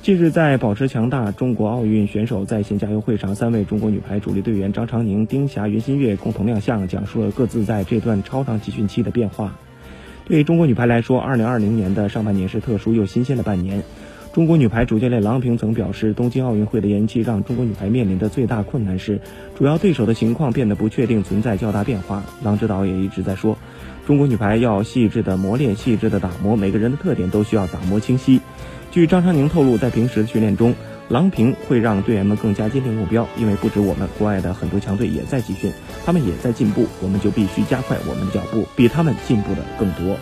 [0.00, 9.58] 近日，在保持强大中国奥运选手在线加油会上，三位中国女排主力队员张常宁、丁霞、袁心玥共同亮相，讲述了各自在这段超长集训期的变化。
[10.24, 13.82] 对中国女排来说，2020年的上半年是特殊又新鲜的半年。
[14.32, 19.20] 中国女排主教练郎平曾表示，东京奥运会的延期让中国女排面临的最大困难是，
[19.58, 22.22] 主要对手的情况变得不确定，存在较大变化。
[22.42, 23.58] 郎指导也一直在说，
[24.06, 28.40] 中国女排要细致的磨练，细致的打磨，每个人的特点都需要打磨清晰。
[28.90, 30.74] 据张常宁透露，在平时的训练中，
[31.08, 35.70] 郎平会让队员们更加坚定目标，因为不止我们，国外的很多强队也在集训，
[36.04, 40.16] 他们也在进步，我们就必须加快我们的脚步，比他们进步的更多。